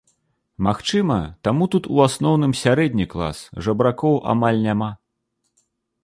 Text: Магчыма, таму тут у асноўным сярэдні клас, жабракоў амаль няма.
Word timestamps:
Магчыма, 0.67 1.17
таму 1.47 1.65
тут 1.75 1.83
у 1.97 1.99
асноўным 2.05 2.55
сярэдні 2.61 3.05
клас, 3.11 3.41
жабракоў 3.67 4.17
амаль 4.35 4.59
няма. 4.69 4.89